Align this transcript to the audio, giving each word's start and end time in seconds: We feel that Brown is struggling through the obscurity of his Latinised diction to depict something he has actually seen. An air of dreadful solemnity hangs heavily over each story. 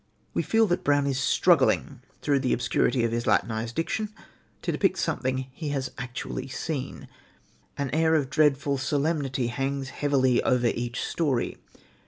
We 0.33 0.41
feel 0.41 0.65
that 0.65 0.83
Brown 0.83 1.05
is 1.05 1.19
struggling 1.19 2.01
through 2.23 2.39
the 2.39 2.53
obscurity 2.53 3.03
of 3.03 3.11
his 3.11 3.25
Latinised 3.27 3.75
diction 3.75 4.09
to 4.63 4.71
depict 4.71 4.97
something 4.97 5.45
he 5.53 5.69
has 5.69 5.91
actually 5.99 6.47
seen. 6.47 7.07
An 7.77 7.91
air 7.91 8.15
of 8.15 8.31
dreadful 8.31 8.79
solemnity 8.79 9.45
hangs 9.45 9.89
heavily 9.89 10.41
over 10.41 10.65
each 10.65 11.05
story. 11.05 11.57